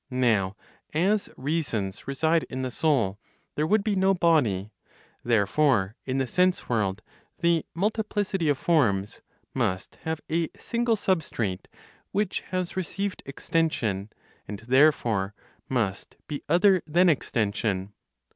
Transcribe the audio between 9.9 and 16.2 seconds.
have a single substrate which has received extension, and therefore must